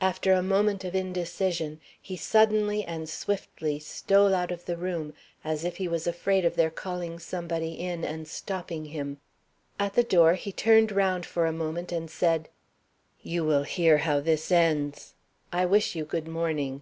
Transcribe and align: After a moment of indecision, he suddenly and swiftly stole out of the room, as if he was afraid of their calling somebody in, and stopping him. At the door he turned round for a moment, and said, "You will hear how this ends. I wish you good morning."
After 0.00 0.32
a 0.32 0.42
moment 0.42 0.82
of 0.82 0.94
indecision, 0.94 1.78
he 2.00 2.16
suddenly 2.16 2.84
and 2.84 3.06
swiftly 3.06 3.78
stole 3.78 4.34
out 4.34 4.50
of 4.50 4.64
the 4.64 4.78
room, 4.78 5.12
as 5.44 5.62
if 5.62 5.76
he 5.76 5.86
was 5.86 6.06
afraid 6.06 6.46
of 6.46 6.56
their 6.56 6.70
calling 6.70 7.18
somebody 7.18 7.74
in, 7.78 8.02
and 8.02 8.26
stopping 8.26 8.86
him. 8.86 9.18
At 9.78 9.92
the 9.92 10.02
door 10.02 10.36
he 10.36 10.52
turned 10.52 10.90
round 10.90 11.26
for 11.26 11.44
a 11.44 11.52
moment, 11.52 11.92
and 11.92 12.10
said, 12.10 12.48
"You 13.20 13.44
will 13.44 13.64
hear 13.64 13.98
how 13.98 14.20
this 14.20 14.50
ends. 14.50 15.12
I 15.52 15.66
wish 15.66 15.94
you 15.94 16.06
good 16.06 16.28
morning." 16.28 16.80